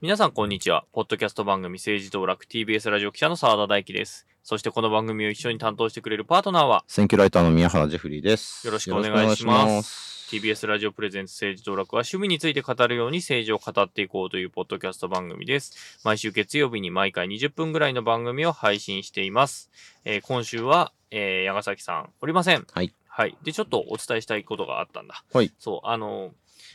[0.00, 0.86] 皆さんこんにちは。
[0.92, 4.26] ポッドキャスト番組政治道楽 TBS ラジオ記者の澤田大樹です。
[4.48, 8.66] そしてこの番組を一緒に担当してくれるパートナーは選挙ライターの宮原ジェフリーです。
[8.66, 16.00] よろしくお願いします TBS ラジオプレゼンツ政治道楽は趣味について語るように政治を語っていこうというポッドキャスト番組です。
[16.02, 19.70] 毎週月曜日に毎回20分ぐらいの番組を配信しています。
[20.06, 22.66] えー今週は、えー、矢ヶ崎さんおりません。
[22.72, 22.94] はい。
[23.06, 23.36] はい。
[23.42, 25.22] で、ちょっとお伝えしたいことがあったんだ。
[25.30, 25.52] はい。
[25.58, 26.32] そう、あの、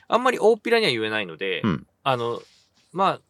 [0.07, 2.39] あんまり大っぴらには言えないので、うんあの、
[2.91, 3.21] まあ、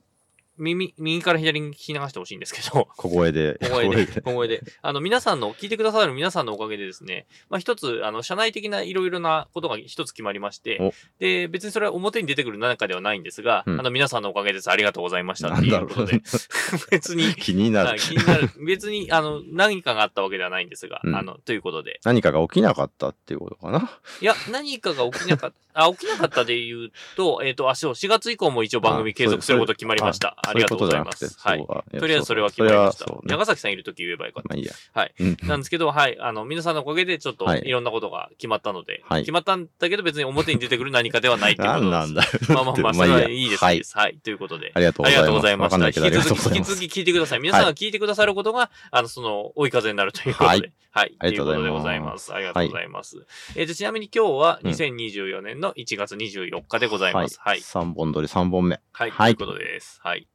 [0.57, 3.57] 耳、右から左に聞き流してほしいんですけど、 小声で。
[3.61, 4.61] 小声で、小声で。
[4.81, 14.69] あの、皆さんの、聞いてくださる皆さんのおかげでですね、まあ一つ、あの、社内的ないろいろなことが一つ決まりましてお、で、別にそれは表に出てくる何かではないんですが、うんあの、皆さんのおかげです。
[14.69, 16.21] ありがとうございましたっていうことで
[16.91, 17.99] 別に、気になるはい。
[17.99, 18.49] 気になる。
[18.65, 21.99] 別に、あの、何かがあったわけではないんですが、うんあの、ということで。
[22.03, 23.99] 何かが起きなかったっていうことかな。
[24.21, 30.37] いや、何かが起きなかった、あ、起きなかったで言うと、えっ、と、あ、そう、4月以降も一応番組継続すること決まりました。
[30.45, 31.35] ありがとうございます。
[31.39, 31.65] はい。
[31.97, 33.05] とりあえずそれは決まりました。
[33.23, 34.49] 長崎さんいるとき言えばよかった。
[34.49, 34.73] まあいいや。
[34.93, 35.13] はい。
[35.19, 35.37] うん。
[35.43, 36.17] なんですけど、はい。
[36.19, 42.51] あの、皆さんのおかげでちょっとはいいろんなことが決まったので、はい決まったんだけど別に表に出てくる何かではないっていうこと何です。
[42.51, 42.55] なんだよ。
[42.55, 43.63] まあまあまあ、それはいいです、
[43.97, 44.17] はい。
[44.17, 44.71] ということで。
[44.73, 45.87] ありがとうございました。
[45.87, 46.55] 引き続き、ございます。
[46.55, 47.39] 引き続き聞いてください。
[47.39, 50.47] 皆さんが聞いてくださることが、あの、その、追い風になるということで。
[50.47, 50.73] はい。
[50.91, 51.15] はい。
[51.17, 52.33] ありがとうございうことでございます。
[52.33, 53.25] ありがとうございます。
[53.55, 57.39] えーと、ちなみに今日はうん2024年の1月24日でございます。
[57.39, 57.59] はい。
[57.59, 58.79] 3本撮り3本目。
[58.91, 59.11] はい。
[59.11, 59.99] はいということです。
[60.03, 60.27] はい。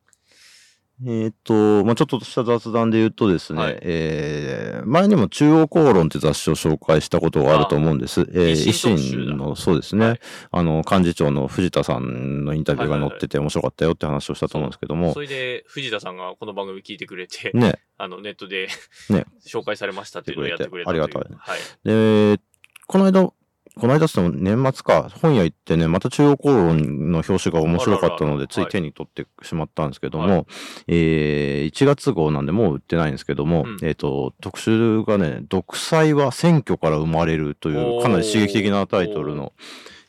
[1.06, 3.78] えっ、と、まあちょっとした雑談で言うとですね、はい。
[3.82, 8.22] えー前にも中央公論って雑誌を紹介したことがあると思うんです。
[8.22, 10.20] えー維維新の、そうですね、はい。
[10.50, 15.12] あの、幹事長の藤田さんのインタビューが載ってて面白かったよって話をしたと思うんですけども。
[15.12, 18.68] そ、れで、藤田さんがこの番組聞いてくれて、ね、 あの、ネットで、
[19.10, 19.26] ね。
[19.46, 20.90] 紹介されましたっていうのをやってくれた。
[20.90, 21.22] ありがたい。
[21.36, 21.58] はい。
[21.84, 22.40] で、
[22.86, 23.32] この間、
[23.78, 30.44] この間っつっても年末か、本屋行ってね、また中央公論の表紙が面白かったので、つい手に取ってしまったんですけども、は
[30.88, 33.78] えー1月号なんでもう売ってないんですけども、うん。
[33.82, 39.52] えっ、と、特集がね、独裁は選挙から生まれるという、かなり刺激的なタイトルの、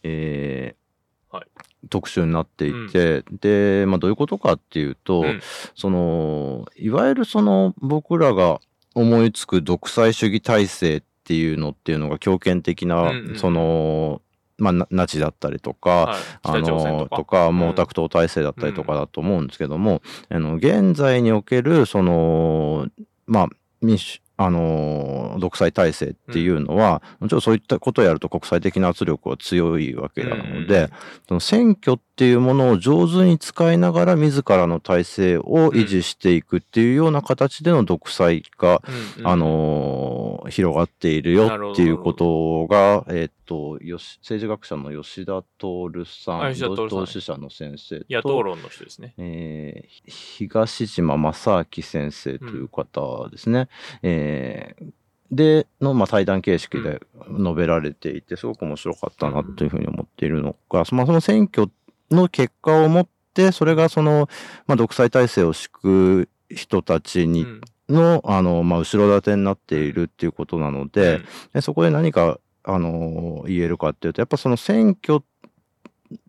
[0.03, 1.45] えーはい。
[1.89, 5.41] 特集になっていて、で、まあどういうことかっていうと、うん。
[5.75, 8.59] その、いわゆるその僕らが
[8.95, 14.23] 思いつく独裁主義体制っていうのっていうのが強権的な、うんうんその、
[14.57, 16.19] まあ、なナチだったりとか、はい。
[16.41, 17.51] あの、とか。
[17.51, 22.87] 毛沢東体制だったりとかだと思うんですけども、あの、現在における、その、
[23.27, 30.89] まあ、民主、あの、独裁体制っていうのは、もちろんそういったことをやると国際的な圧力は強いわけなので、うん
[31.27, 38.81] その選挙っていうものを上手に使いながら自らの体制を維持していくっていうような形での独裁が、
[39.17, 46.87] うんうんあ、のー広がっているよっていうことが、えっ、と、よし、政治学者の吉田徹さん、あ吉田徹さん。
[46.89, 49.15] 同志社の先生と、野党論の人ですね。
[49.17, 53.67] えー東島正明先生という方ですね。
[54.03, 54.91] えー
[55.31, 61.69] で、の、まあ、対談形式で述べられていて、すごく面白かったなというふうに思っているのが、まあ、その選挙
[62.09, 64.27] の結果をもって、それがその、
[64.65, 67.61] まあ、独裁体制を敷く人たちにうん。
[67.89, 71.25] の、あの、まあ、後ろ盾になっているっていうことなので、うん。
[71.53, 75.25] でそこで何か、あの、言えるかっていうと、やっぱその選挙っ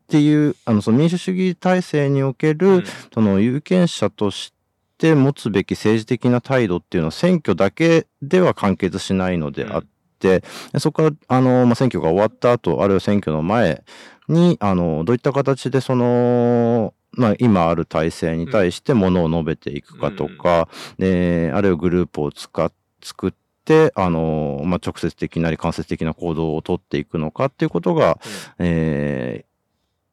[0.09, 2.85] ていう、あの、その民主主義体制における、うん。
[3.13, 4.53] その有権者とし
[4.99, 9.85] て持つべき政治的な態度っていうのは選挙だけでは完結しないのであっ
[10.19, 10.43] て、
[10.73, 13.85] でそこから、あの、まあ、選挙が終わった後、あるいは選挙の前
[14.29, 20.69] に、あの、どういった形でその、まあ、今ある体制に対してものを述べていくかとか、
[20.99, 23.40] であるいはグループを使っ作って、
[23.95, 28.19] あの、まあ、直接的なり間接的な行動を取っていくのかっていうことが、
[28.59, 29.51] えー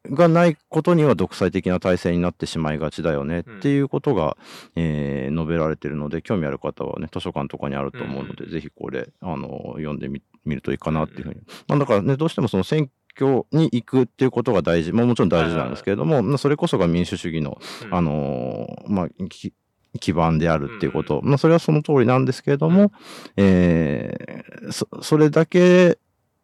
[0.10, 4.38] がないことには独裁的な体制になってしまいがちだよねっていうことが、
[4.76, 11.42] えー述べられてるので、興味ある方はね、図書館とかにあると思うので、うぜひこれ、あの、読んでみ見るといいかなっていうふうに。
[11.68, 17.94] まあ、だからね、どうしてもその選挙に行くっていうことが大事、まあ、もちろん大事なんですけれども、まあそれこそが民主主義の、うん。
[17.94, 19.54] あのーまあ、き
[19.98, 22.92] 基盤であるっていうこと、まあ、それはその通りなんですけれども、
[23.36, 25.98] えーそ、それだけ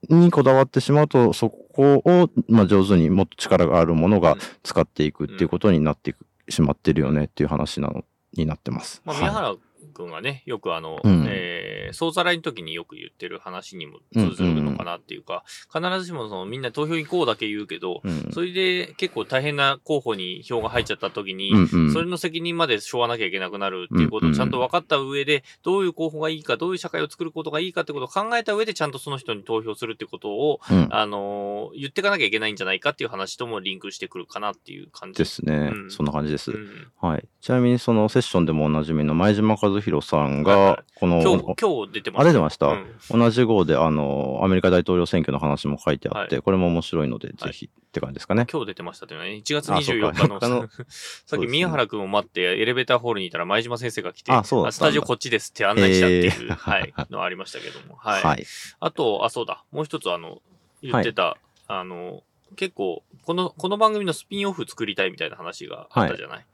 [0.09, 6.15] にこだわってしまうと、そこを、まあ、上手にもっと力があるものが使っていくっていうことになって
[6.49, 8.03] しまってるよねっていう話なの
[8.33, 9.01] になってます。
[9.05, 9.21] まあ、はい。
[9.21, 9.55] 宮原
[9.93, 11.25] 君がね、よくあの、うん。
[11.27, 18.31] えーー総ざらいの時によく言ってる話にも通ずるのかなっていうか、必ずしもそのみんな投票行こうだけ言うけど、うん。
[18.31, 21.93] それで結構大変な候補に票が入っちゃった時に、うんうん。
[21.93, 30.87] それの責任まで背負わなきゃいけなくなるっていうことをちゃんと分かった上で、どういう候補がいいか、どういう社会を作ることがいいかってことを考えた上で、ちゃんとその人に投票するってことを、うん。
[30.91, 35.91] あのー言っていかなきゃいけないんじゃないかっていう話ともリンクしてくるかなっていう感じですね、うん。
[35.91, 36.51] そんな感じです。
[36.51, 37.27] うんはい。
[37.41, 40.75] ちなみにそのセッションでもおなじみの前島和弘さんはいはい。
[40.75, 42.87] が、この、今日、今日出てますあ、出てました、うん。
[43.09, 48.47] 同じ号で、あの、アメリカ大統領選挙の話も書いてあって、はこれも面白いので、ぜひって感じですかね。
[48.51, 50.07] 今日出てましたというのはね、1月あそうか。
[50.09, 50.67] 24日の、他の
[51.25, 56.55] さっき宮原くんを待ってエレベーターホールにいたら前島先生が来て、あそうスタジオこっちですって案内したっていう、えー。
[56.55, 57.95] はい、のありましたけども。
[57.95, 58.23] はい。
[58.23, 58.45] はい。
[58.79, 60.41] あと、あ、そうだ、もう一つあの、
[60.81, 61.37] 言ってた、
[61.67, 62.23] あの、
[62.55, 66.45] 結構、この、この番組のスピンオフ作りたいみたいな話があったじゃない、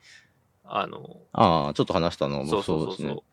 [0.72, 2.44] あの、ああ、ちょっと話したの？
[2.44, 3.24] もそうそうそうそう。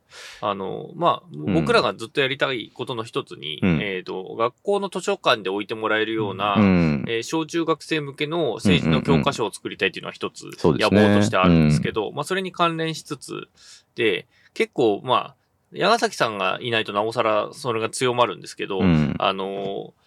[0.41, 7.05] あの、まあ、ん僕らがずっとやりたいことの一つに、うんえっ、と、学校の図書館で置いてもらえるような、うん。
[7.09, 13.49] えー小中学生向けの政治の教科書を作りたいっていうのは一つ野ね望としてあるんですけど、まあそれに関連しつつ
[13.95, 15.37] で、結構まあ、
[15.73, 19.15] 矢崎さんがいないとなおさらそれが強まるんですけど、うん。
[19.19, 20.06] あのー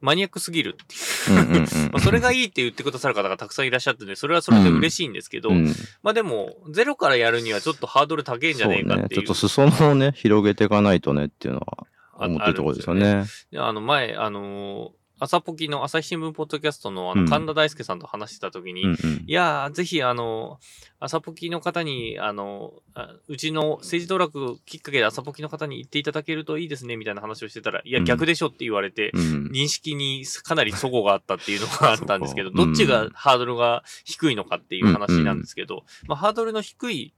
[0.00, 1.64] マニアックすぎるってい
[1.96, 2.00] う。
[2.00, 9.06] それがいいって言ってくださる方がたくさんいらっしゃってね、それはそれで嬉しいんですけど、うんまあでも、ゼロからやるにはちょっとハードル高いんじゃねえかっていう。
[9.06, 9.08] そうね。
[9.08, 11.86] ちょっと裾野をね、広げていかないとねっていうのは
[12.18, 13.24] あ思ってるところですよあるんね。
[13.50, 17.28] であの、前、あのー朝ポキの朝日新聞ポッドキャストのあの、うん。
[17.28, 18.96] 神田大輔さんと話してた時に、うんうん。
[19.26, 20.60] いやー、ぜひ、あの、
[21.00, 28.04] 朝ポキの方に、あの、あうちの政治道楽きっかけで朝ポキの方に言っていただけるといいですね、みたいな話をしてたら、いや、うん。
[28.04, 37.14] 逆でしょって言われて、うん認識にかなり齟齬があったっていうのがあったんですけど、どっちがハードルが低いのかっていう話なんですけど、まあ、ハードルの低い、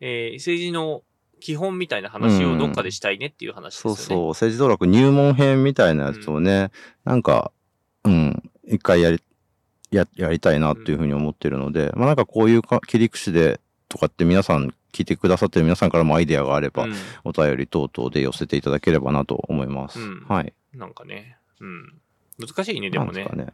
[0.00, 1.02] えー政治の
[1.38, 3.96] 基本みたいな話をどっかでしたいねっていう話ですよね。
[3.96, 6.70] そうそう、政治道楽入門編みたいなやつをね、
[7.04, 7.52] なんか、
[8.04, 9.22] うん、一回やり、
[9.90, 16.94] や、やりたいなっていうふうに思ってるので、まあなんかこういうか切り口でとかって皆さん聞いてくださってる皆さんからもアイデアがあれば、うん
[17.24, 20.00] お便り等々で寄せていただければなと思います。
[20.00, 20.52] うんはい。
[20.74, 22.00] なんかね、うん。
[22.38, 23.52] 難しいね、でもねね。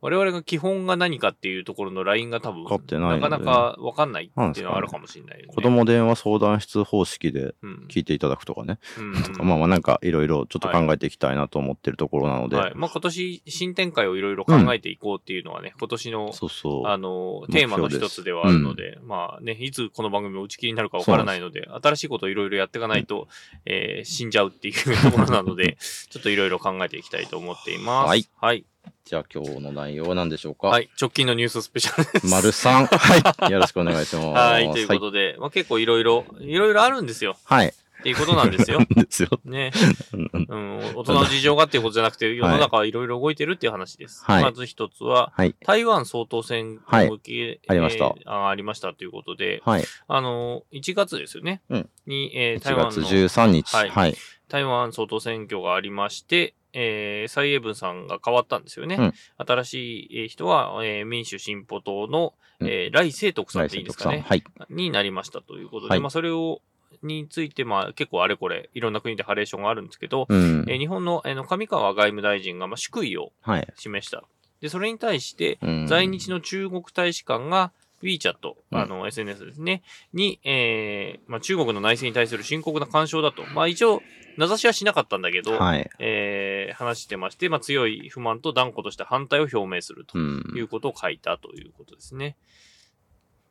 [0.00, 5.54] 我々が基本が何かっていうところのラインが多分、なかなかわかんないっていうのはあるかもしれないよね。
[5.54, 8.78] 子供電話相談室方式でうん、聞いていただくとかね。
[8.98, 12.56] うんまあまあなんかいろいろちょっと考えていきたいなと思ってるところなので。
[12.56, 12.72] はい。
[12.74, 16.86] まあ今年新展開をいろいろ考えていこうっていうのはね、今年の、そうそう。
[16.86, 23.28] あの、テーマの一つではあるので、まあね、いつこの番組を打ち切りになるかわからないので、新しいことをいろいろやっていかないと、
[23.64, 25.76] えー死んじゃうっていうところなので、
[26.10, 28.08] ちょっといろいろ考えていきたいと思っています。
[28.08, 28.26] はい。
[28.40, 28.64] はい。
[29.06, 30.66] じゃあ今日の内容は何でしょうか？
[30.66, 30.90] はい。
[31.00, 32.26] 直近のニューススペシャルです。
[32.26, 33.52] 丸三 はい。
[33.52, 34.26] よろしくお願いします。
[34.26, 34.70] はい。
[34.72, 37.36] ということで、まあ結構いろいろ、いろいろあるんですよ。
[37.44, 37.68] はい。
[37.68, 38.80] っていうことなんですよ。
[38.90, 39.28] ですよ。
[39.44, 39.70] ね。
[40.12, 40.16] う
[40.56, 40.78] ん。
[40.96, 44.24] 大人の事情がっていうことじゃなくて、世の中はいろいろ動いてるっていう話です。
[44.24, 45.54] はいまず一つは、はい。
[45.64, 49.84] 台湾総統選はい向け、ありましたえーあありましたということで、はい。
[50.08, 51.62] あの、1月ですよね。
[51.70, 53.72] うんに、えー台1月湾の、13日。
[53.76, 54.16] はいはい。
[54.48, 58.96] 台湾総統選挙がありまして、えー、蔡英文さんが変わったんですよね。
[58.96, 59.14] うん
[59.46, 59.74] 新し
[60.12, 63.98] いえー人は、えー民主進歩党の、うんえー来清徳さん来っていいんです。
[63.98, 64.24] かね。
[64.26, 64.44] はい。
[64.70, 66.60] になりましたということで、はいまあそれを、
[67.02, 70.74] について、まあ結構あれこれ、いろんな国でハレーションがあるんですけど、うんえ。
[70.74, 73.68] ー日本のあの上川外務大臣が、まあ、祝意をはい。
[73.76, 74.22] 示した。
[74.60, 77.72] で、それに対して、うん在日の中国大使館が
[78.02, 78.34] WeChat、
[78.72, 79.82] うんあの、SNS ですね、
[80.12, 83.42] に、えーまあ、中国の内政に対する深刻な干渉だと。
[83.54, 84.02] まあ一応、
[84.36, 85.90] 名指しはしなかったんだけど、はい。
[85.98, 90.52] えー話してまして、まあ強い不満と断固とした反対を表明するとうん。
[90.56, 92.36] いうことを書いたということですね。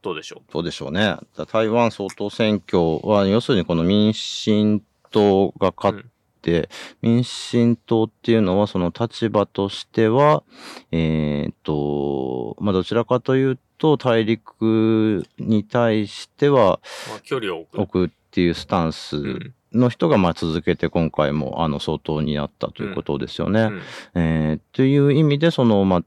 [0.01, 1.17] どうでしょどうでしょうね。
[1.35, 5.73] だ台湾総統選挙は、要するにこの民進党がう。
[5.75, 6.03] 勝っ
[6.41, 6.69] て、
[7.01, 10.43] 民進党っていうのはその立場としては、
[10.91, 17.81] えーっと、まあどちらかというと大陸に対してはまあ、距離を置く。
[17.81, 23.61] 置くっていうスタンスうんの人がまあ続けて今回もあの総統になったということですよね。
[23.61, 23.81] うん
[24.15, 26.03] えーという意味で、その、まあ、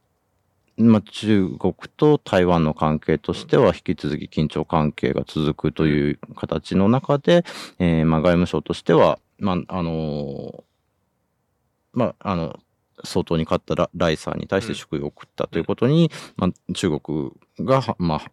[0.77, 7.45] まあ、中国と台湾の関係としては引き続き緊張関係が続くという形の中で、
[7.79, 10.63] えーまあ、外務省としては、まあ、あのー
[11.93, 12.61] まあ、あの、
[13.05, 18.31] 総統に勝ったラライさんに対して祝意を送ったということに、まあ、中国がは、まあ、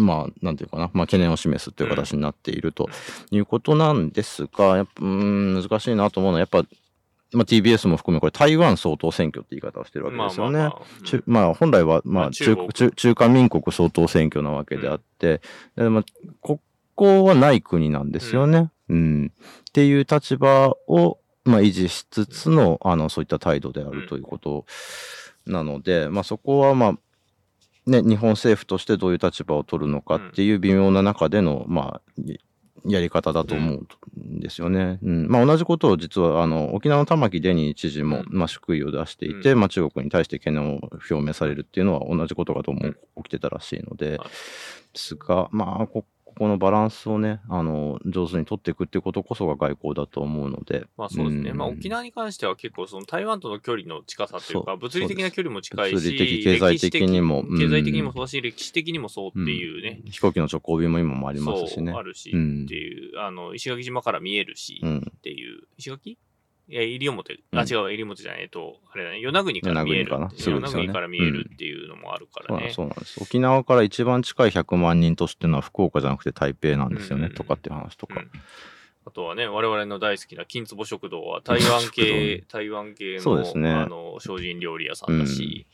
[0.00, 2.88] まあ、なんていうかな、まあ、懸念を示すという形になっていると
[3.30, 6.64] いうことなんですが、やっぱ、うーん、難しいなと思うのは、やっぱ、
[7.32, 10.58] まあ、TBS も含め、これ台湾総統選挙って言い方をしてるわけですよね。
[10.58, 15.40] まあまあまあ中まあ、本来は、ままああ、中中国中中華民国総統選挙なわけであって、
[15.76, 16.04] でまあ、
[16.40, 16.60] こ
[16.94, 18.70] こはない国なんですよね。
[18.88, 19.32] うん。
[19.68, 24.66] っていう立場を、まあ、維持しつつの、あの、そういった態度であるということ
[25.46, 26.94] なので、まあ、そこは、まあ、
[27.90, 32.38] ね、日本政府としてどういう立場を取るのかっていう微妙な中での、まあ、い
[32.86, 33.86] やり方だと思う
[34.18, 34.98] んですよね。
[35.02, 35.28] うん。
[35.28, 38.38] まあ、同じことを実は、あの、沖縄の玉城デニー知事も、うん。
[38.38, 39.60] まあ、祝意を出していて、うん。
[39.60, 40.80] まあ、中国に対して懸念を
[41.10, 42.80] 表明されるっていうのは同じことがどうも
[43.16, 44.18] 起きてたらしいので。
[44.94, 46.04] すが、まあ、こ
[46.40, 50.86] ここのバランスをね、あの、上手に取っていくっていうことこそが外交だと思うので。
[50.96, 51.52] まあそうですね。
[51.52, 60.00] んまあ沖縄に関しては結構その台湾との距離の近さというか、物理的な距離も近いし、物理的経済的にも歴史的経済的にもうんそうだし、歴史的にもそうっていうね。
[60.06, 61.92] 飛行機の直行便も今もありますしね。
[61.92, 65.12] あるし、うんっていう、あの、石垣島から見えるし、っうん。
[65.20, 66.16] ていう、石垣？
[66.70, 67.68] いや、西表、あ、うん。
[67.68, 70.04] 違う、西表じゃない、えっと、あれだね、与那国から見える。
[70.04, 70.86] 与那国かなすぐですよね。
[70.86, 72.72] 与那国から見えるっていうのもあるかそうなんらね。
[72.72, 73.20] そうなんです。
[73.20, 77.34] 沖縄から一番近い100万人都市っていうのは福岡じゃなくて台北なんですよね、うん。
[77.34, 78.20] とかっていう話とか。
[78.20, 78.30] うん。
[79.04, 85.66] あとはね、我々の大好きな金壺食堂は台湾系、台湾系のそうですねあの精進料理屋さんだし、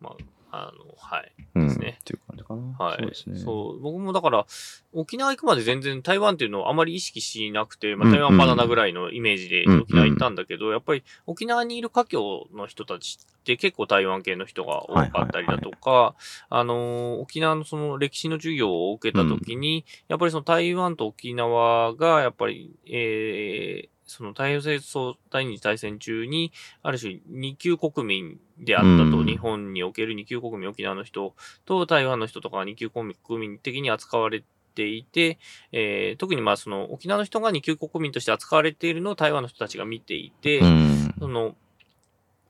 [0.00, 0.16] まあ、
[0.54, 1.32] あの、はい。
[1.54, 1.68] うん。
[1.68, 2.62] ですねっていう感じかな。
[2.78, 2.96] はい。
[2.98, 3.38] そうですね。
[3.38, 4.46] そう僕もだから、
[4.92, 16.14] 沖縄行くまで全然台湾っていうのをあまり意識しなくて、まあ、うん台湾バナナぐらいのイメージでうん沖縄行ったんだけど、やっぱり沖縄にいる華僑の人たちって結構台湾系の人が多かったりだとか、
[16.50, 26.52] あのー沖縄のその歴史の授業を受けたときに、やっぱりその台湾と沖縄が、やっぱり、えーその太平洋戦争第二次大戦中に、
[26.82, 35.38] ある種二級国民であったと、うん日本における二級国民、沖縄の人と台湾の人とかが二級国民的に扱われていて、
[35.72, 41.14] えー特にまあその沖縄の人が二級国民として扱われているのを台湾の人たちが見ていて、うん。
[41.18, 41.56] その、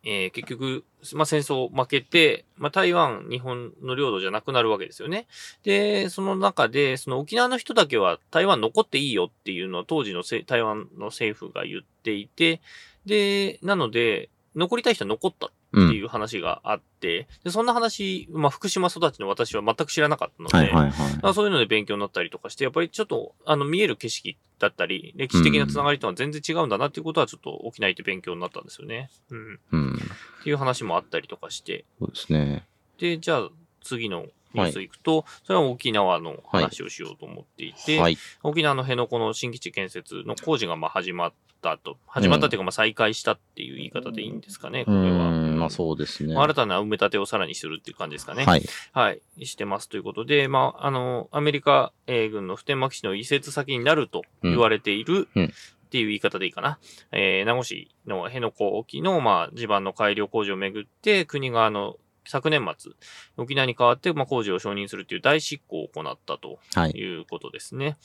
[0.04, 5.26] えー結局、まあ、戦争負けて、まあ、台湾、日本の領土じゃなくなるわけですよね。
[5.62, 12.60] で、その中で、その沖縄の人だけは台湾残っていいよっていうのを当時のせ台湾の政府が言っていて、
[13.06, 15.88] で、なので、残りたい人は残ったうん。
[15.88, 21.18] っていう話があって、で、そんな話、まあ、福島育ちの私は全く知らなかったので、はいはいはい。
[21.22, 29.10] まあそういうので勉強になったりとかして、やっぱりちょっと、あの、見える景色だったり、歴史的なつながりとは全然違うんだなっていうことは、ちょっと沖縄行って勉強になったんですよね。
[29.30, 29.60] うん。
[29.72, 29.94] うん。
[29.94, 31.84] っていう話もあったりとかして。
[31.98, 32.64] そうですね。
[32.98, 33.50] で、じゃあ、
[33.82, 38.18] 次のニュース行くと、それは沖縄の話をしようと思っていて、はい。
[38.42, 41.96] 沖縄の辺野古の新基地建設の工事がまあ始まったと。
[42.06, 45.30] 始まったっていうか、まあ再開したっていう言い方でいいんですかね、こうれは。
[45.30, 45.58] ん。
[45.58, 46.34] まあそうですね。
[46.34, 48.44] まあ新たな埋め立てをさらにするっていう感じですかね。
[48.44, 48.62] はい。
[48.92, 55.52] はい、してますということで、まあ、あの、アメリカえー軍の普天間基地の移設先になると言われている、うん
[55.84, 56.78] っていう言い方でいいかな。
[57.12, 62.92] えー名護市の辺野古沖の、まあ、地盤の改良工事をめぐって、国があの、昨年末、
[63.36, 66.90] 沖縄に代わって、まあ、工事を承認するという大執行を行ったとはい。
[66.92, 67.96] いうことですね。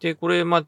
[0.00, 0.64] で、これ、まあ、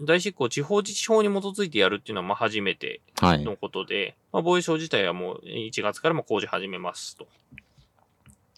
[0.00, 3.44] 大執行、地方自治法に基づいてやるっていうのは、まあ、初めてはい。
[3.44, 7.26] のことで、まあ、防衛省自体はもう1月からも工事始めますと。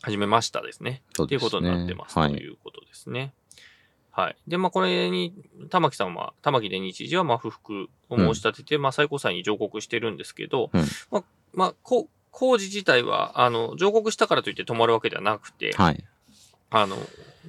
[0.02, 1.02] 始めましたですね。
[1.14, 3.32] そうですねいうことになってます、はいということですね。
[4.10, 4.36] はい。
[4.48, 5.34] で、まあ、これに、
[5.68, 10.80] 玉木さんは、玉木で日時は、まあ、不服を申し立てて、まあ、最高裁に上告してるんですけど、うん
[11.10, 16.04] まあ、まあ、こう工事自体は、あの、上告したからといって止まるわけではなくて、はい。
[16.68, 16.98] あの、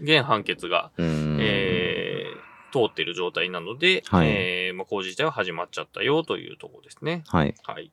[0.02, 1.38] 現判決が、うん。
[1.42, 7.24] えー、通っている状態なので、はいえー、まあ、工事自体は始まっちゃったよというところですね。
[7.28, 7.54] はい。
[7.64, 7.92] はい。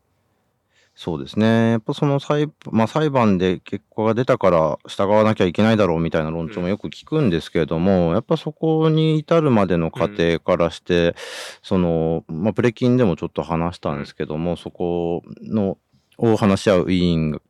[0.94, 1.70] そうですね。
[1.72, 11.16] やっぱその裁,、まあ、裁判で結果が出たから従わなきゃいけないだろうみたいな論調もよく聞くんですけれども、やっぱそこに至るまでの過程からして、
[11.62, 15.78] その、まあ、プレキンでもちょっと話したんですけども、そこの、
[16.18, 17.40] を話し合う委員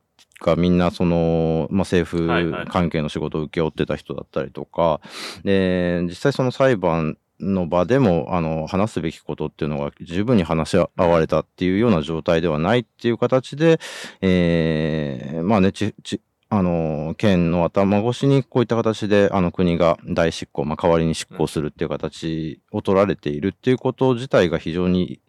[0.41, 2.65] がみんなその、まあ、政はいはい。
[2.65, 5.01] 府関係の仕事を請け負ってた人だったりとか、
[5.43, 13.79] で、実際その裁判の場でも、あの、話すべきことっていうのが十分に話し合われたっていうような状態ではないっていう形で、
[14.21, 16.21] えーまあね、ち、ち、
[16.57, 25.19] あの、県の頭越しにこういった形で、あの国が大執行、まあ代わりに執行するっていう形を取られているっていうこと自体が非常に、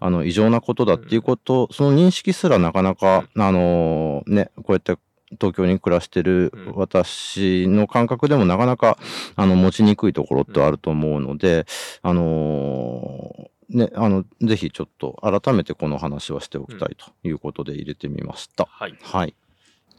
[0.00, 4.96] あの、異常なことだっていうこと、その認識すらなかなか、あの、ね、こうやって
[5.40, 8.98] 東京に暮らしてるうん私の感覚でもなかなか、
[9.36, 11.66] あの、持ちにくいところってあると思うので、
[12.02, 18.66] あのね、あの、ぜひちょっと改めてこの話はしておきたいということで入れてみました。
[18.70, 18.96] はい。
[19.02, 19.34] はい。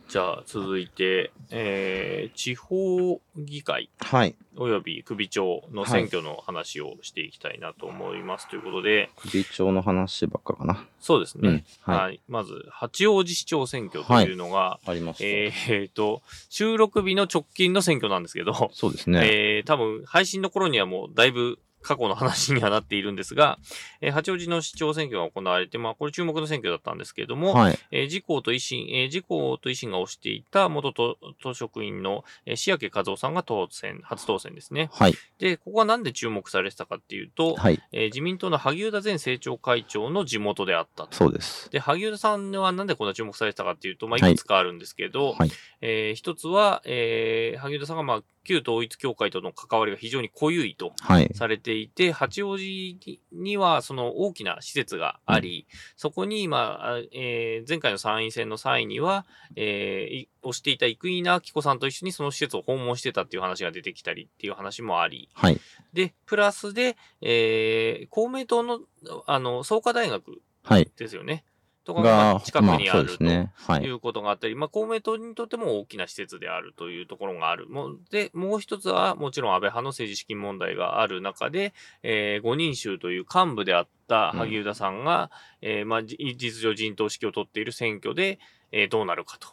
[0.08, 4.36] じゃあ、続いて、えー、地方議会はい。
[4.56, 8.48] 及び首長の選挙の話をしていきたいなと思います。
[8.48, 10.86] ということで、首長の話ばっかかな。
[11.00, 11.50] そうですね。
[11.50, 15.24] うんは、はいまず、八王子市長選挙というのが、あります。
[15.24, 19.20] えーと、収録日の直近の選挙なんですけど、そうですね。
[19.24, 23.60] えー、多分、配信の頃にはもうだいぶ過去の話にはなっているんですが、
[24.01, 27.80] えー八王子の市長選挙が行われて、まあ、これ注目の選挙だったんですけれども、はい。
[27.92, 34.89] えー自公と維新、えー自公と維新が推していた元都都職員の、えー、塩家和夫さんが当選、初当選ですね。
[34.94, 35.15] はい。
[35.39, 37.80] で、ここはなんで注目されてたかっていうと、はい。
[37.92, 41.15] えー自民党の萩生田前政調会長の地元であったと。
[41.15, 41.70] そうです。
[41.72, 45.51] で、萩生田さんはなんでこんな注目されてたかっていうと、まあ、はいいくつかあるんですけど、はい。
[45.82, 51.30] えー一つは、えー萩生田さんが、まあ、旧統一教会との関わりが非常に濃ゆいとはい。
[51.36, 52.98] されていて、八王子
[53.34, 59.25] にはその大きな施設があり、そこに、まあ、あえー前回の参院選の際には、
[59.58, 65.60] えーい推していた生稲晃子さんと一緒にその施設を訪問してたっていう話が出てきたりっていう話もあり、はい。
[65.92, 68.80] で、プラスで、えー公明党の、
[69.25, 70.92] あの、創価大学はい。
[70.98, 71.44] ですよね。
[71.86, 73.92] とかがが、近くにあるといい。
[73.92, 77.70] うことがあったり、まあ、公明党にとっても大きな施設であるというところがある。
[77.70, 81.74] もうで、もう一つは、もちろん安倍派の政治資金問題がある中で、
[82.04, 85.30] えー、五人衆という幹部であった萩生田さんが、
[85.62, 88.39] えーまあ、じ実情陣頭指揮を取っている選挙で、
[88.72, 89.50] えーどうなるかと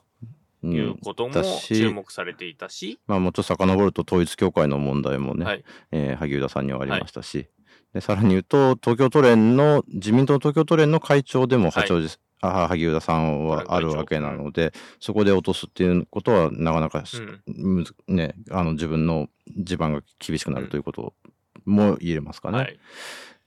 [0.65, 5.65] ういうんことも注目されていたし、まあ、もうちょっと遡ると統一教会の問題もね、はい。
[5.91, 7.49] えー萩生田さんにはありましたし、
[7.95, 17.43] でさらに言うと東京都連の自民党東京都連の会長でもはい八王子、あ萩生田さんはあるわけなので、そこで落とすっていうことはなかなかし、うん。
[17.47, 21.15] むずね、あの自分の地盤が厳しくなるということ
[21.65, 22.59] も言えますかね。
[22.59, 22.79] はい。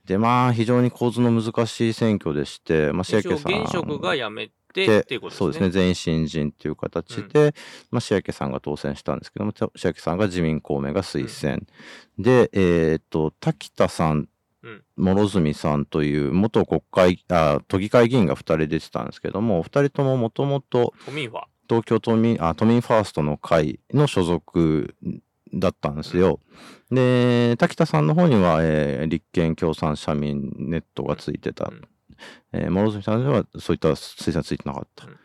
[0.06, 5.38] でまあ非常に構図の難しい選挙でして、まあ、一応白家さん現職が辞めてでっていうことですね。
[5.38, 7.56] そうですね全員新人っていう形で、
[7.92, 11.66] まあ、白家さんが当選したんですけども白家さんが自民公明が推薦、
[12.20, 14.28] でえーっと滝田さん
[14.66, 14.84] うん
[15.16, 20.94] 諸角さんという元国会あ都議会議員が2人出てたんですけどもお二人とももともと。
[21.68, 24.96] 東京都民あ都民ファーストの会の所属
[25.54, 26.40] だったんですよ。
[26.92, 31.66] で滝田さんの方には、えー立憲共産社民ネットがついてた。
[31.66, 31.82] うん
[32.54, 35.06] えー諸角さんにはそういった推薦ついてなかった。
[35.08, 35.18] うん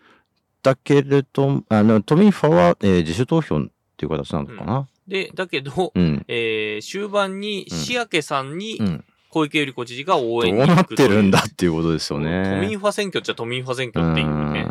[0.62, 3.60] だけれどあの都民ファは、えー自主投票っ
[3.96, 4.88] ていう形なのかな。
[5.08, 6.24] で、だけど、うん。
[6.28, 12.60] えー終盤に、うんシアケさんにうん、小池百合子知事が応どう援に行なってるんだっていうことですよ都ね。
[12.60, 14.66] 民ファ選挙っちゃ都民ファ選挙っていうね。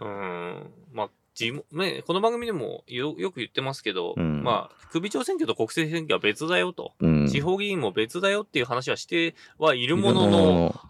[0.00, 0.70] ううん。
[0.92, 4.42] まあ、地もね、この番組でもよよく言ってますけど、うん。
[4.42, 7.26] まあ、首長選挙と国政選挙は別だよと、んうん。
[7.28, 10.80] 地方議員も別だよっていう話はしてはいるものの、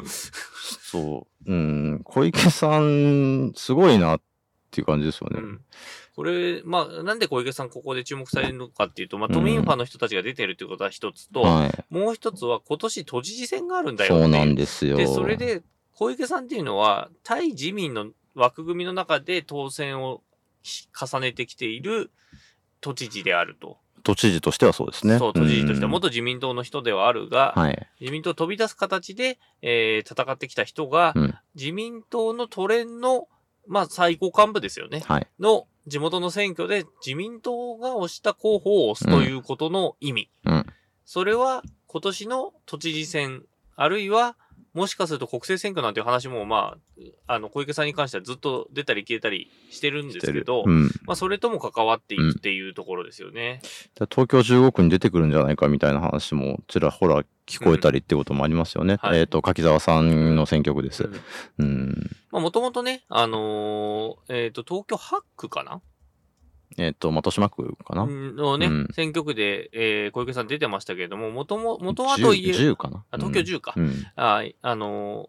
[0.80, 4.20] そう、うん、小池さん、すごいなっ
[4.70, 5.40] ていう感じですよね。
[5.40, 5.60] うん
[6.14, 11.84] これ、まあ、なんで小池さんここで注目されるのかっていうと、まあ、うん都民ファの人たちが出てるっていうことは一つと、はい。
[11.88, 14.96] もう一つは今年都知事選があるんだよっていそうなんですよ。
[14.96, 15.62] で、それで、
[15.94, 20.22] 小池さんっていうのは、対自民の枠組みの中で当選を
[20.62, 22.10] し重ねてきている
[22.80, 23.78] 都知事であると。
[24.02, 25.18] 都知事としてはそうですね。
[25.18, 27.88] そう、都知事としてはうん元自民党の人ではあるが、はい。
[28.00, 33.28] 自民党を飛び出す形で、えー戦ってきた人が、うん自民党の都連の、
[33.66, 35.02] まあ、最高幹部ですよね。
[35.06, 35.26] はい。
[35.38, 40.30] の地元の選挙で自民党が推した候補を推すということの意味。
[40.44, 40.66] うん
[41.04, 43.44] それは今年の都知事選、
[43.76, 44.36] あるいは
[44.74, 46.76] もしかすると国政選挙なんていう話も、ま
[47.26, 53.60] あ、あの、小池さんに関してはずっと出たり消えたりしてるんですけど、うん、まあ、それとも関わっていくっていうところですよね。
[53.98, 58.94] で東京15区に出てくるんじゃないかみたいな話もちらほら聞こえたりってこともありますよね。
[58.94, 61.08] うんはいえっ、と、柿沢さんの選挙区です。
[61.58, 65.82] うんもともとね、あのーえっ、と、東京8区かな
[66.78, 68.06] えっ、と、的島区かな？
[68.06, 73.04] のね、うん選挙区で、えー小池さん出てましたけれども、もとも、元はといえ、10, 10かな？
[73.10, 73.74] あ東京10か。
[73.76, 74.06] うん。
[74.16, 75.28] ああのー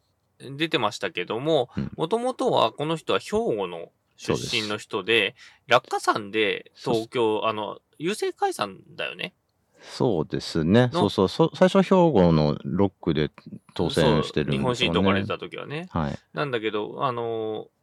[0.58, 5.36] 出てましたけどもうん、もともとはこの人は兵庫の出身の人で、
[5.68, 9.34] 落下山で東京、あの、郵政解散だよね。
[9.82, 10.90] そうですね。
[10.94, 11.02] の？
[11.02, 11.52] そうそうそ。
[11.56, 13.32] 最初は兵庫の6区で
[13.74, 14.58] 当選してるんですよね。
[14.58, 15.88] 日本新とかれてた時はね。
[15.92, 16.20] はい。
[16.34, 17.68] なんだけど、あの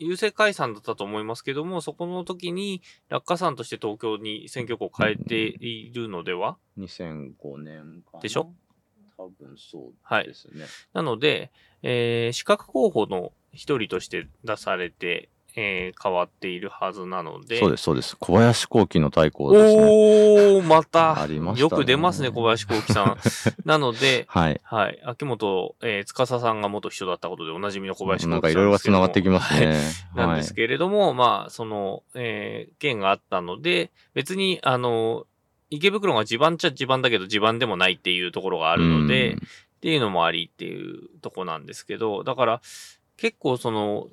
[0.00, 8.20] 郵政解散だったと思いますけども、そこの時に落下山として東京に選挙区を変えているのでは、2005年かな？
[8.20, 8.52] でしょ？
[9.16, 10.66] 多分そうはいですね。
[10.92, 11.52] なので、
[11.82, 17.58] えー、資格候補の一人として出されて、えー変わっているはずなので。
[17.58, 18.16] そうです、そうです。
[18.16, 19.82] 小林幸喜の対抗ですね。
[19.84, 23.16] おー、また、ありましたねよく出ますね、小林幸喜さん。
[23.64, 24.60] なので、はい。
[24.64, 29.80] はい、秋元、えー、司さんが元秘書だったことでおなじみの小林幸喜さんなんかいろいろ繋がってきますはいね。
[30.14, 35.26] なんですけれども、まあ、その、えー、件があったので、別に、あの、
[35.70, 39.36] 池袋が地盤っちゃ地盤だけど地盤でもないっていうところがああるので、っ
[39.80, 42.60] ていうのもありっていうとこなんですけど、だから、
[43.16, 44.08] 結構その、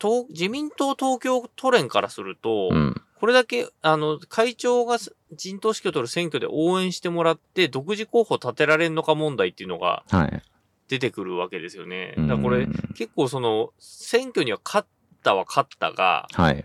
[0.00, 3.00] 東自民党東京都連からすると、うん。
[3.20, 4.98] これだけ、あの、会長が
[5.32, 10.42] 陣頭指揮を取る選挙で応援してもらって、独自候補立てられんのか問題っていうのがはい。
[10.88, 12.14] 出てくるわけですよね。
[12.18, 14.86] うんだからこれ、結構その、選挙には勝っ
[15.22, 16.64] たは勝ったが、はい。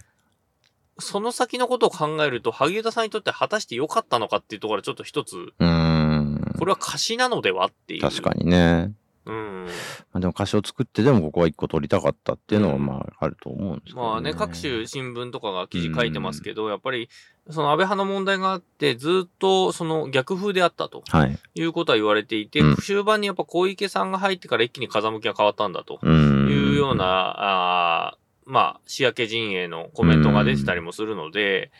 [0.97, 6.55] その先のことを考えると、萩生田さんにとって果たして良かったのかっていうところはちょっと一つ、うーん。
[6.57, 8.01] これは貸しなのではっていう。
[8.01, 8.91] 確かにね。
[9.29, 9.65] うん。
[9.65, 9.71] ま
[10.13, 14.07] あ、でも歌詞を作ってでもここは一個取りたかったっていうのはうんまああると思うんですけど、ね。
[14.07, 17.09] まあね、各種新聞とかが記事書いてますけど、やっぱり、
[17.49, 21.37] その安倍派の問題があって、ずっとその逆風であったとはい。
[21.55, 26.47] いうことは言われていて、うん終盤にやっぱ小池さんが入ってから一気に風向きが変わったんだとうん。
[26.49, 31.71] いうような、あーまあ、仕分け陣営のコメントが出てたりもするので、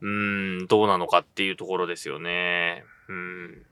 [0.00, 2.84] うーん、どうなのかっていうところですよね。
[3.08, 3.62] うん。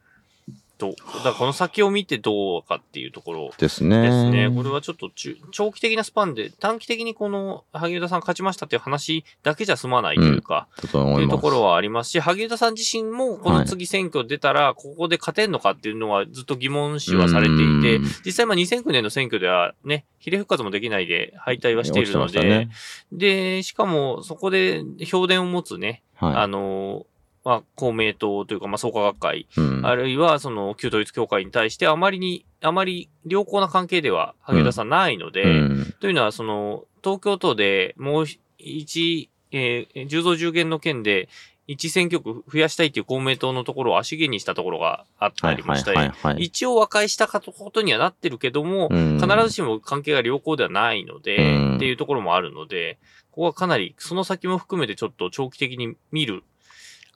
[0.78, 3.50] どう、だこの先を見てどうかっていうところ。
[3.58, 4.02] ですね。
[4.02, 4.50] ですね。
[4.54, 22.70] これはちょっと中長期的なスパンで、短期的にこの萩生田さん勝ちましたっていう話だけじゃ済まないというか、だと思いうところはありますし、萩生田さん自身もこの次選挙出たら、ここで勝てんのかっていうのはずっと疑問視はされていてうん、実際まあ2009年の選挙ではね、比例復活もできないで敗退はしているので、ね
[23.12, 27.06] で、しかもそこで評伝を持つね、あはの、
[27.46, 29.46] まあ、公明党というか、まあ、創価学会、い。
[29.56, 29.86] うん。
[29.86, 38.26] あるいは、その、旧統一教会に対して、あまりに、あまり良好な関係では、萩生田さんないので、うんというのは、その、東京都でもう
[38.58, 41.28] 一、えー、10増10減の件で、
[41.68, 46.36] 一選挙区増やしたいっていう公明党のところを足毛にしたところがあったはいはいりもしたり、はいはい。
[46.42, 52.98] 一応和解したことにはなってるけども、うん必ずしも関係が良好ではないので、うんっていうところもあるので、
[53.30, 56.42] ここはかなり、その先も含めてちょっと長期的に見る、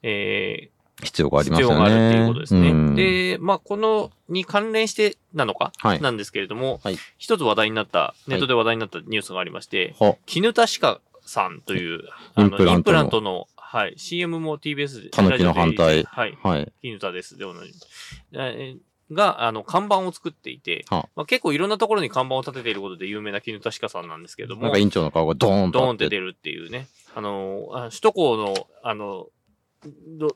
[0.03, 0.71] え
[1.03, 1.75] 必要があー、りますよね。
[1.75, 2.71] 必要があるっていうことですね。
[2.71, 12.03] うん、で、まあ、この、に関連してなのか、はいなんですけれども、はい一つ話題になった、ネットで話題になったニュースがありまして、は絹田歯科さんという、
[12.35, 15.11] あの、インプラントのはい、CM も TBS で。
[15.11, 16.73] たぬきの反対はい、はい。
[16.83, 17.39] 絹田です。
[17.39, 18.81] でおなじ
[19.13, 25.93] が、あの、看板を作っていて、はまあ、結構いろんなところに看板を立てていることで有名な絹田歯科さんなんですけどもなんか、院長の顔がドーンとドー。
[25.93, 26.89] ンって出るっていうね。
[27.15, 29.31] あの、あ首都高の、あの、ど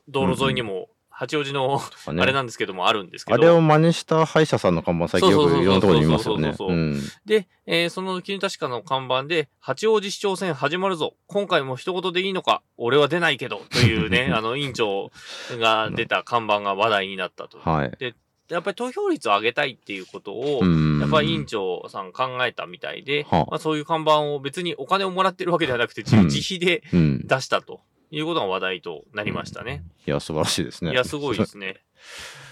[0.07, 1.81] 道路沿いにも、八王子の、
[2.13, 3.35] ねあれなんですけども、あるんですけど。
[3.35, 6.53] あれを真似した歯医者さんの看板最近よくいろんなところに見ますよね。
[6.53, 7.01] そうそうそうそううん。
[7.25, 11.13] で、えーその絹田歯科の看板で、八王子市長選始まるぞ。
[11.27, 13.61] 今回も一言でいいのか俺は出ないけど。
[13.71, 15.09] というね、 あの、委員長
[15.51, 17.59] が出た看板が話題になったと。
[17.59, 18.13] はい。
[18.49, 20.99] やっぱり投票率を上げたいっていうことを、うん。
[20.99, 27.25] やっぱり委員長さん考えたみたいで、はあまあ、そういう看板を別にお金をもらってるわけではなくて、自費でうん。
[27.25, 27.79] 出したと
[28.17, 29.83] いうことが話題となりましたね。
[30.07, 30.91] いや、素晴らしいですね。
[30.91, 31.83] いや、すごいですね。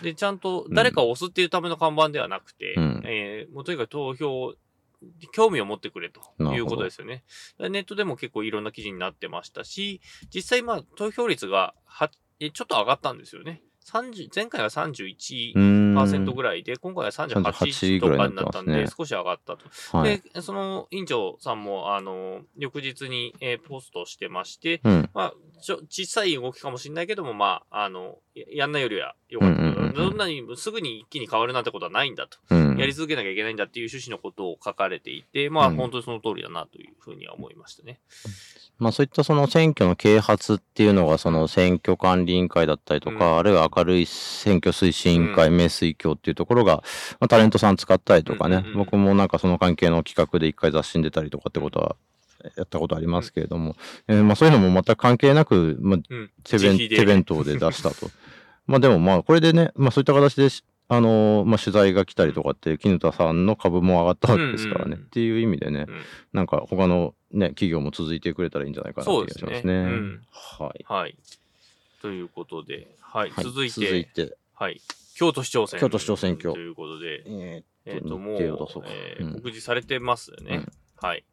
[0.02, 4.54] で、ちゃんと誰かを押すっていうための看板ではなくて、うんえーもうとにかく投票、
[5.32, 6.22] 興味を持ってくれと
[6.54, 7.24] いうことですよね。
[7.60, 10.02] ネットでも結構いろんな記事になってましたし、
[10.34, 13.62] 実際まあ投票率がはえちょっと上がったんですよね。
[13.86, 15.54] 30前回は31%
[15.94, 16.26] うん。
[16.36, 19.98] ぐらいで、今回は38 38とかになったんで、少し上がったと。
[19.98, 20.22] はい。
[20.34, 25.10] で、その委員長さんも、あの、翌日に、えーポストしてまして、うん。
[25.14, 29.94] まあ、ちょ、小さい動きかもしれないけども、まあ、あの、ややんないよりは良かった。
[29.94, 32.40] どんなにすぐに一気に変わるなんてことはないんだと。
[32.50, 32.78] うん。
[32.78, 38.00] やり続けなきゃいけないんだっていう趣旨のことを書かれていて、まあ、うん本当にその通りだなというふうには思いましたね。
[38.80, 46.78] まあそういったその選挙の啓発っていうのがその選挙管理委員会だったりとか、うんあるいは明るい選挙推進委員会、名水協っていうところが、
[47.20, 51.96] まあ、タレントさん使ったりとかね、うんうんうん僕もなんかその関係の企画で一回雑誌に出たりとかってことは
[52.56, 53.76] やったことありますけれども、
[54.08, 56.32] えーまあそういうのも全く関係なく、まあ、うん。
[56.44, 58.10] 手弁自費で手弁当で出したと。
[58.68, 64.84] まあでもまあこれでね、まあそういった形でし、あのーまあ取材が来たりとかって、絹田さんの株も上がったわけですからね。
[64.86, 66.02] うんうんうんっていう意味でね、うん
[66.34, 69.62] なんか他のね、企業も続いてくれたらいいんじゃないかなって気がしますね。
[69.62, 70.86] すねうんはい。
[70.88, 71.16] はい。
[72.02, 73.30] ということで、はい。
[73.30, 74.82] はい続いて、続いて、はい。
[75.16, 75.80] 京都市長選。
[75.80, 78.50] 京都市長選挙ということで、ええっ、と、もう、え
[79.36, 80.58] 告示されてますよね。
[80.58, 80.68] うん
[81.04, 81.26] はい。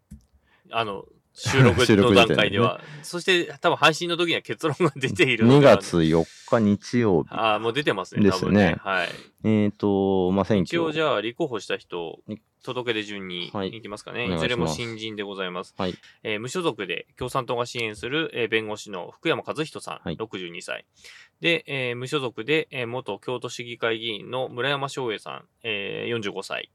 [0.73, 2.81] あの、収録の段階では。
[3.03, 7.29] そして、多分配信の時には結論が出ている2のでは月4日日曜日。
[7.31, 8.77] ああ、もう出てますね、ですよねね。
[8.81, 9.09] はい。
[9.45, 10.95] えっ、と、まあ、選一応挙。
[10.95, 14.25] じゃあ、立候補した人に、届け出順にはいいきますかね。
[14.25, 15.75] お願いいずれも新人でございます。
[15.77, 20.85] はいえー無所属で共産党が支援する、えー弁護士の福山和人さん、はい62歳。
[21.41, 26.71] で、えー無所属で、えー元京都市議会議員の村山翔英さん、えー45歳。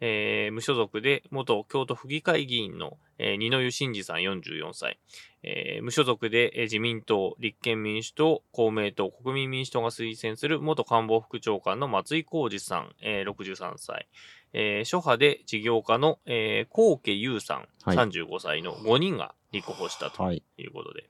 [0.00, 4.98] えー無所属で元京都府議会議員の、えー二之湯真二さん44歳。
[5.42, 14.08] えー無所属で、えー自民党、立憲民主党、公明党、国民民主党が推薦する元官房副長官の松井浩二さん、えー63歳。
[14.52, 20.42] えー諸派で事業家の、えー、高家優さん、はい35歳の5人が立候補したとはい。
[20.58, 21.08] いうことで。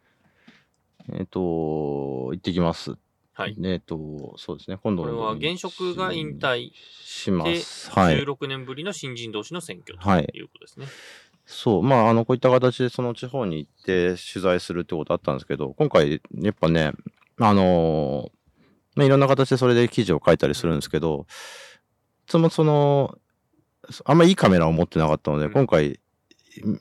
[1.12, 2.96] えっ、と、行ってきます。
[3.36, 3.56] はい。
[3.62, 4.78] えっ、と、そうですね。
[4.82, 6.70] 今度これは現職が引退
[7.02, 7.44] しま。
[7.44, 8.16] ですはい。
[8.24, 10.86] 16年ぶりの新人同士の選挙とはいいうことですね。
[11.44, 16.92] そう、まあ、あの、こういった形でその地方に行って取材するってことあったんですけど、今回、やっぱね、
[17.38, 18.36] あのー
[18.96, 21.26] まあ、いろんな形でそれで記事を書いたりするんですけど、
[22.28, 23.18] その、その、
[24.06, 26.00] あんまいいカメラを持ってなかったので、うん今回、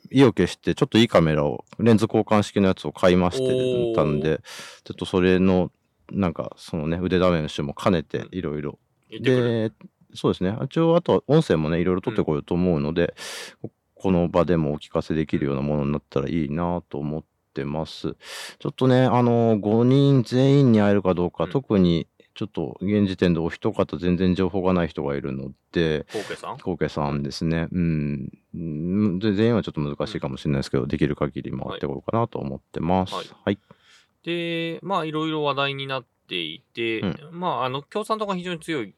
[0.10, 4.40] 意を決して、ちょっといいカメラを、レンズ交換式のやつを買いましてたんで、
[4.86, 5.72] ちょっとそれの、
[6.12, 8.80] なんか、そのね、腕試しも兼ねて、いろいろ。
[9.10, 9.72] で、
[10.14, 10.58] そうですね。
[10.64, 13.16] 一応、あとは音声もね、いろいろ取ってこようと思うので、
[13.62, 18.16] ここの場でもお聞かせできるようなものになったらいいなと思ってます。
[18.60, 26.58] ちょっとね、あの、5人全員に会えるかどうか、うん特に、ちょっと現時点でお一方全然情報がない人がいるので、コウケさん？
[26.60, 27.70] コウケさんですね。
[27.72, 28.30] うん。
[28.54, 33.16] 全員はちょっと難しいかもしれないですけど、できる限り回ってこようかなと思ってます。
[33.16, 33.60] はいはい。
[34.26, 38.96] で、まあ、いろいろ話題になっていて、うまあ、あの、共産党が非常に強い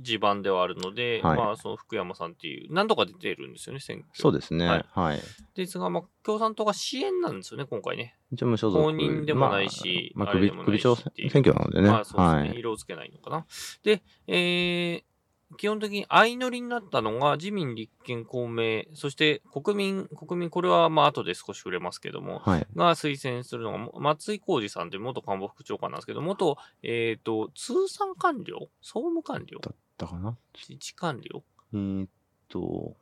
[0.00, 4.08] 地盤ではあるので、はいまあ、その福山さんっていう、何度か出てるんですよね、選挙。
[4.14, 4.66] そうですね。
[4.66, 5.20] ははいい。
[5.56, 8.16] ですが、まあ、共産党が支援なんですよね、今回ね。
[8.30, 8.82] 一応無所属。
[8.84, 11.90] 公認でもないしまあ、まあ首首長選挙なのでね。
[11.90, 12.58] まあ、そうですね、はい。
[12.58, 13.46] 色をつけないのかな。
[13.82, 15.11] で、えー
[15.56, 22.66] 基本的に相乗りになったのが自民、立憲、公明、そして国民、国民、これはまあ後で少し触れますけども、はい。
[22.74, 28.68] が推薦するのが、も松井浩二さんという元官房副長官なんですけど、元、えっ、と、通産官僚？
[28.80, 29.60] 総務官僚？
[29.98, 30.36] だかな？
[30.54, 31.42] 自治官僚？
[31.74, 32.08] えーっ
[32.48, 32.96] と、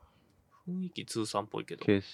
[0.69, 1.85] 雰囲気通産っぽいけど。
[1.85, 2.07] 決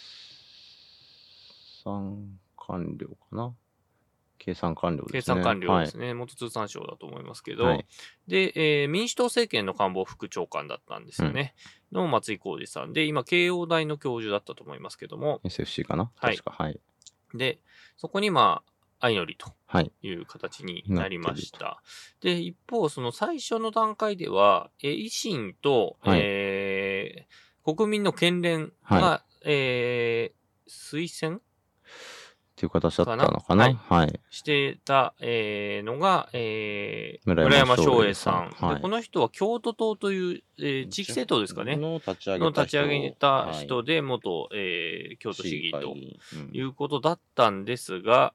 [1.85, 3.55] 算完了かな？
[4.39, 5.19] 計算完了ですね。
[5.21, 6.07] 計算官僚ですね。
[6.09, 7.87] ね、元通産省だと思いますけど、はい
[8.27, 11.55] で、えー民主党政権の官房副長官だったんですよね、
[11.93, 16.11] の松井浩二さんで、今、慶応大の教授だったと思いますけども、SFC かな？
[16.17, 16.63] はい確か。
[16.63, 16.81] はい。
[17.35, 17.59] で、
[17.97, 19.93] そこにまあ、相乗りとはい。
[20.03, 21.83] いう形になりました。
[22.21, 30.37] で、一方、その最初の段階では、えー維新と、はいえー国民の県連が、はえー
[30.69, 31.41] 推薦
[32.57, 33.67] っていう形だったのかな？
[33.67, 33.97] かな。
[33.99, 34.21] はい。
[34.31, 38.51] してた、えーのが、えー村村山翔英英さん。
[38.59, 38.69] さん。
[38.69, 38.77] はい。
[38.77, 41.77] でこの人は京都党という、えー地域政党ですかね。
[41.77, 42.89] の立ち上のげた人。
[42.89, 43.85] げた人はい。
[43.85, 45.95] で、元、えー京都市議と
[46.51, 48.33] いうことだったんですが、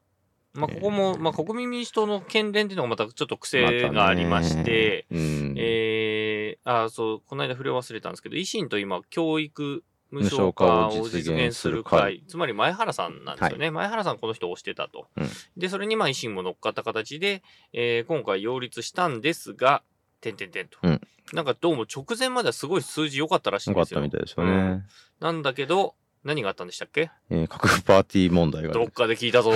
[0.54, 1.18] まあ、ここも、えー。
[1.18, 5.54] まあ、国民民主党の県連っていうのがまたちょっと癖がありまして、まうん。
[5.58, 13.70] えー、あ、そう、この間触れ忘れたんですけど、維新と今、教育無償化を実実現現する会、会つまり前原さんなんですよね。
[13.70, 15.08] 前原さんこの人を推してたと。
[15.16, 19.82] うんで、それにまあ維新も乗っかった形で、えー今回擁立したんですが、
[20.20, 20.78] てんてんてんと。
[20.82, 21.00] うん
[21.32, 24.00] なんかどうも直前まではすごい数字良かったらしいんですよ。
[24.00, 24.52] よかったみたいですよね。
[24.52, 24.84] うん
[25.20, 25.94] なんだけど、
[26.24, 27.10] 何があったんでしたっけ？
[27.30, 29.50] えー各パーティー問題がどっかで聞いたぞ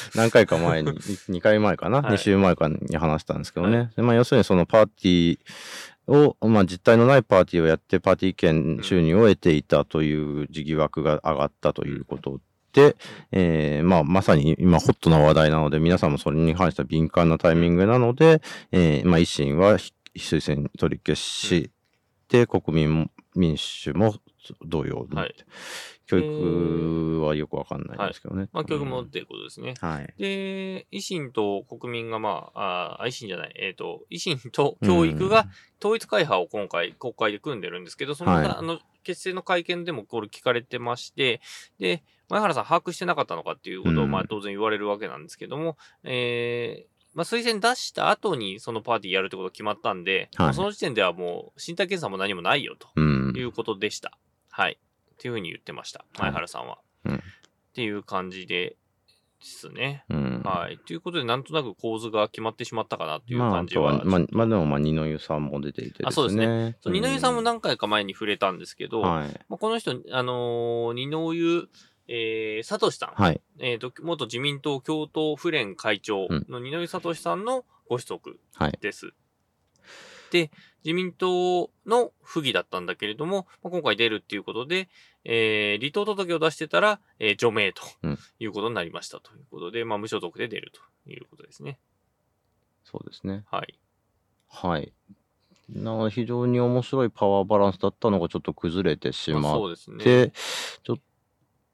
[0.16, 3.78] 何回か前に、2回前かな、はい ?2 週前かに話したんですけどね。
[3.78, 5.38] はでまあ、要するにそのパーティー
[6.10, 12.40] を、まあ、実態のないパーティーをやってパーティー券収入を得ていたという疑惑が上がったということ
[12.72, 12.96] で、
[13.32, 18.42] えーまあ、まさに今ホットな話題なので、皆さんもそれに関しては敏感なタイミングなので、
[18.72, 21.70] えーまあ、維新は非推薦取り消し、
[22.28, 24.14] で、国民民主も
[24.64, 25.34] 同様に、はい
[26.10, 28.48] 教育はよくわかんないんですけどね。
[28.52, 29.74] まあ、教育もうんっていうことですね。
[29.80, 30.14] はい。
[30.18, 35.46] で、維新と国民がまあ、あー維新じゃない、えっ、と、維新と教育が
[35.78, 41.40] 統一会派を今回国会で組んでるんですけど、その、はいあの、結成の会見でもこれ聞かれてまして、
[41.78, 53.32] で、前原さん把握してなかったのかっていうことを、うんまあ当然言われるわけなんですけども、えーまあ推薦出した後にそのパーティーやるってことが決まったんで、はいその時点ではもう身体検査も何もないよとうん。
[53.36, 54.16] いうことでした。
[54.50, 54.78] はい。
[55.20, 56.06] っていうふうに言ってました。
[56.18, 56.78] 前原さんは。
[57.04, 57.22] うん
[57.70, 58.76] っていう感じで
[59.40, 60.04] ですね。
[60.10, 60.42] うん。
[60.44, 60.78] はい。
[60.78, 63.92] ということで、なんとなく構図が決まってしまったかなっていうまあ、あ感じは。
[63.92, 66.08] とは、まあ、まあ、でも、まあ、二の湯さんも出ていてね。
[66.08, 69.28] あそうですねそう二の湯さんも何回か前に触れたんですけど、はい。
[69.48, 71.68] まあ、この人、あのー二の湯、
[72.08, 73.40] えー、さとしさん、はい。
[73.60, 78.78] えっ、と、元自民党共闘府連会長の二の湯さとしさんのご子息はい。
[78.80, 79.06] です。
[79.06, 79.12] で、
[80.84, 84.88] 自民党の不義だったんだけれども、まあ、今回出るっていうことで、
[85.24, 90.72] えー離党届を出してたら、えー除名とうんいうことになりましたということで、まあ、無所属で出る
[91.04, 91.78] ということですね。
[92.84, 93.44] そうですね。
[93.50, 93.78] はい。
[94.48, 94.92] はい。
[95.68, 100.02] な非常に面白いパワーバランスだったのがちょっと崩れてしまあまっそうですね。
[100.02, 100.32] て、
[100.82, 101.02] ちょっと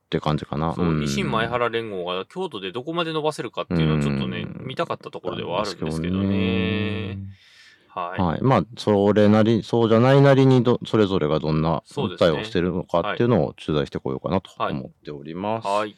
[0.06, 0.74] って感じかな。
[0.74, 7.18] そう、ん維新前原連合が京都でどこまで伸ばせるかっていうのはちょっとね、うん見たかったところではあるんですけどね。
[7.96, 8.20] はい。
[8.20, 8.42] はい。
[8.42, 15.66] まあ、それなり、そうじゃないなりにど、それぞれがどんなそうですね訴えをしてるのかっていうのを取材してこようかなとはい思っております。
[15.66, 15.96] はい。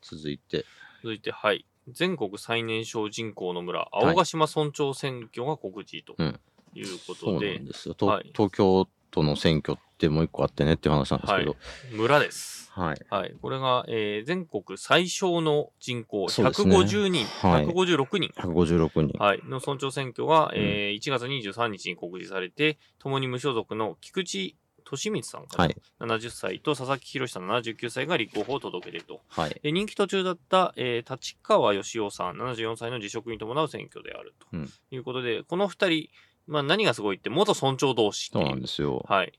[0.00, 0.64] 続いて、
[1.02, 1.66] 続いて、はい。
[1.88, 6.40] 全国最年少人口の村、青ヶ島村長選挙が告示とうん
[6.74, 7.94] いうこそうなとで、んですよ。
[7.94, 11.56] とはい東京都の選挙ってもう一個あってねっていう話なんですけど。
[11.92, 12.70] 村です。
[12.72, 12.96] はい。
[13.10, 13.34] はい。
[13.42, 18.32] これが、えー全国最小の人口、そうですね150人、はい156人。
[18.40, 19.18] 156人。
[19.22, 19.40] はい。
[19.44, 24.54] の村長選挙が、えー1月23日に告示されて、共に無所属の菊池
[24.92, 25.76] 利光さんかな、はい。
[26.00, 29.20] 70歳と佐々木宏さん79歳が立候補を届けていると。
[29.28, 29.60] はい。
[29.62, 36.08] で人気途中だった、えー立川義雄さん74歳の辞職に伴う選挙であるとうんいうことで、この二人、
[36.46, 39.04] まあ、何がすごいって元村長同士ってそういうなんですよ。
[39.08, 39.32] はい。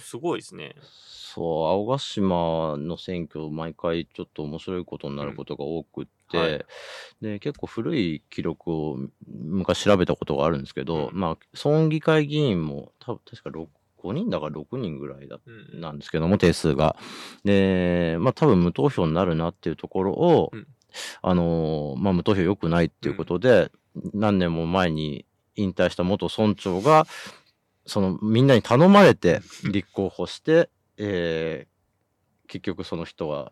[0.00, 0.74] すごいですね。
[0.82, 6.64] そう、青ヶ島の選挙、毎回ちょっと面白いことになることが多くって、うんはい。
[7.20, 11.18] で、結構古い記録を昔調べたことがあるんですけど、うん。
[11.18, 13.66] まあ、村議会議員も多分確か6
[14.02, 16.96] 5人だから6人ぐらいだうんなんですけども、定数が。
[17.44, 20.66] で、まあ多分無投票になるなっていうところを、うん。
[21.22, 23.70] あのーまあ無投票良くないっていうことで、
[24.14, 27.06] 何年も前に引退した元村長が、
[27.86, 31.76] そのみんなに頼まれて立候補して、えー
[32.48, 33.50] 結局その人は、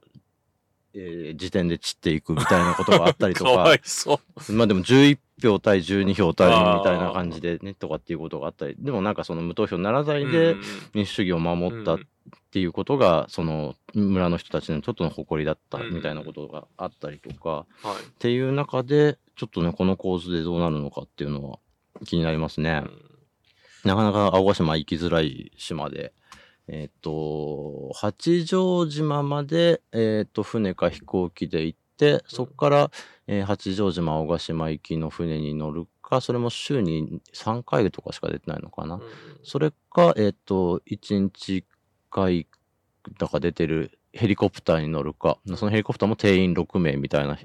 [0.95, 3.51] えー時点で散っていくみたいなことがあったりとか。
[4.51, 10.55] まあでも11票対12票対みたいな感じでね、とかっていうことがあったり、でもなんかその無投票ならざいうんで
[10.93, 12.07] 民主主義を守ったっうん
[12.55, 15.93] ていうことが、その村の人たちのちょっとの誇りだったうん。
[15.93, 18.05] みたいなことがあったりとか、はい。
[18.05, 21.59] っていう中で、ちょっとね、この構図でどうなるのかっていうのは
[22.07, 22.85] 気になりますね。
[22.85, 23.14] うん
[23.85, 26.13] なかなか青ヶ島行きづらい島で、
[26.69, 32.91] えっ、と、八丈島まで、えっ、と、船か飛行機で行って、そこから、
[33.27, 38.97] えー八丈島青ヶ島行きの船に乗るか、それも週に3回とかしか出てないのかな。
[38.97, 39.03] うん。
[39.43, 41.65] それか、えっ、と、1日1
[42.11, 42.47] 回
[43.19, 47.37] だか出てるヘリコプターに乗るか、そのヘリコプターも定員6名みたいな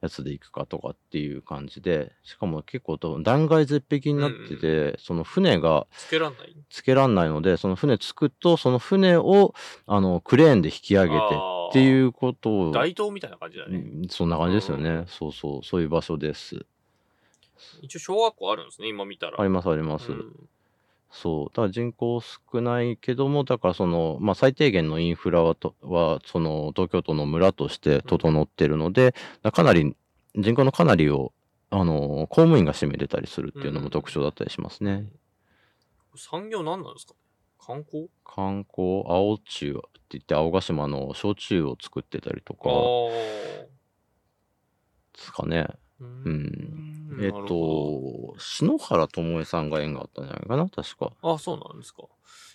[0.00, 9.54] やつで行くかとかっていう感じで、しかも結構と弾丸絶壁になってて、その船がつけらんないつけらんないので、その船着くと、その船を、
[9.86, 13.78] あの、クレーンで引き上げてっていうことを、街灯みたいな感じだね。
[13.78, 14.90] うんそんな感じですよね。
[14.90, 16.64] うんそうそう、そういう場所です。
[17.82, 19.40] 一応小学校あるんですね、今見たら。
[19.40, 20.12] ありますあります。
[20.12, 20.48] うん
[21.16, 21.46] そう。
[21.50, 29.96] だから人口少ないけども、だからその、まあ最低限のインフラはと、は、その東京都の村として整ってるので、だかなり、
[30.34, 31.32] 人口のかなりを、
[31.70, 35.08] あの、公務員が占めてたりするっていうのも特徴だったりしますね。
[36.16, 37.18] 産業何なんですかね？
[37.58, 38.08] 観光？
[38.24, 42.72] 観光、青中って言って青ヶ島の焼酎を作ってたりとかあ
[45.12, 45.68] ですかね。
[47.20, 51.12] えっと、篠原智恵さんが縁があったんじゃないかな、確か。
[51.22, 52.04] どあ、そうなんですか。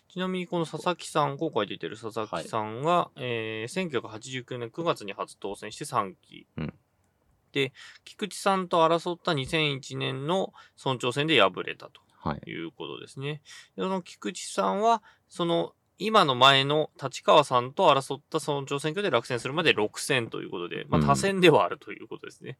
[0.09, 6.47] ちなみにこの佐々木さん、今回出てる佐々木さんが、えー1989年9月に初当選して3期。
[6.57, 6.73] うん
[7.51, 7.73] で、
[8.03, 12.01] 菊池さんと争った2001年の村長選で敗れたと。
[12.19, 12.49] はい。
[12.49, 13.41] いうことですね。
[13.75, 22.57] でその菊池さんは、その、今の前の立川さんと争った村長選挙で落選するまで6選ということで、まあうん多選ではあるということですね。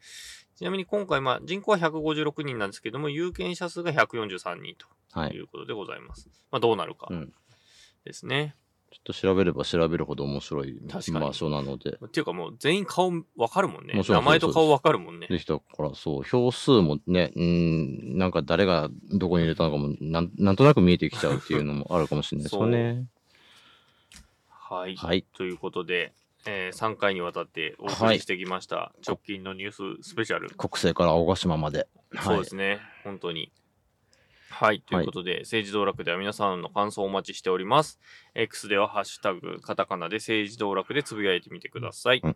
[0.58, 4.76] ちなみに今回、まあ人口は156人なんですけども、有権者数が143人
[5.12, 5.30] はい。
[5.30, 6.30] ということでございます。
[6.52, 7.34] まあどうなるかうん
[8.04, 8.56] ですね。
[8.92, 12.00] ちょっと調べれば調べるほど面白い確かに場所なので。
[12.04, 13.94] っていうかもう全員顔わかるもんね。
[13.94, 15.28] 名前と顔わかるもんね。
[15.28, 23.06] できたから、そう、票数もね、うん、なんか誰がどこに入れたのかもなん、なんとなく見えてきちゃうっていうのもあるかもしれないですよね。
[24.70, 24.96] はい。
[24.96, 25.26] はい。
[25.36, 26.14] ということで、
[26.46, 30.50] えー3回にわたってお送りしてきました、直近のニューススペシャル。
[30.52, 31.88] 国政から青ヶ島まで。
[32.24, 32.80] そうですね。
[33.04, 33.52] 本当に。
[34.50, 34.82] はい。
[34.82, 38.00] ということで、政治道楽では皆さんの感想をお待ちしております。
[38.36, 42.22] X ではハッシュタグ、カタカナで政治道楽でつぶやいてみてください。
[42.24, 42.36] うん